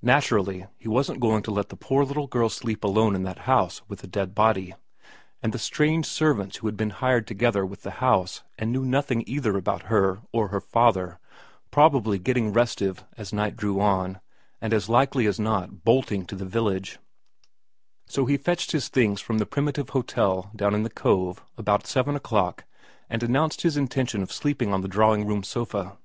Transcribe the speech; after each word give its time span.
Naturally 0.00 0.66
he 0.78 0.88
wasn't 0.88 1.20
going 1.20 1.42
to 1.42 1.50
let 1.50 1.68
the 1.68 1.76
poor 1.76 2.02
little 2.02 2.26
girl 2.26 2.48
sleep 2.48 2.82
alone 2.84 3.14
in 3.14 3.22
that 3.24 3.40
house 3.40 3.82
with 3.86 4.02
a 4.02 4.06
dead 4.06 4.34
body, 4.34 4.74
and 5.42 5.52
the 5.52 5.58
strange 5.58 6.06
servants 6.06 6.56
who 6.56 6.66
had 6.68 6.74
been 6.78 6.88
hired 6.88 7.26
together 7.26 7.66
with 7.66 7.82
the 7.82 7.90
house 8.00 8.42
and 8.58 8.72
knew 8.72 8.82
nothing 8.82 9.22
either 9.26 9.58
about 9.58 9.82
her 9.92 10.22
or 10.32 10.48
her 10.48 10.62
father 10.62 11.20
probably 11.70 12.18
getting 12.18 12.50
restive 12.50 13.04
as 13.18 13.30
night 13.30 13.56
drew 13.58 13.78
on, 13.78 14.22
and 14.58 14.72
as 14.72 14.88
likely 14.88 15.26
as 15.26 15.38
not 15.38 15.84
bolting 15.84 16.24
to 16.24 16.34
the 16.34 16.46
village; 16.46 16.98
so 18.06 18.24
he 18.24 18.38
fetched 18.38 18.72
his 18.72 18.88
things 18.88 19.20
from 19.20 19.36
the 19.36 19.44
primitive 19.44 19.90
hotel 19.90 20.50
down 20.56 20.74
in 20.74 20.82
the 20.82 20.88
cove 20.88 21.44
about 21.58 21.86
seven 21.86 22.16
o'clock 22.16 22.64
and 23.10 23.22
announced 23.22 23.60
his 23.60 23.76
intention 23.76 24.22
of 24.22 24.32
sleeping 24.32 24.72
on 24.72 24.80
the 24.80 24.88
drawing 24.88 25.26
room 25.26 25.42
sofa. 25.42 25.98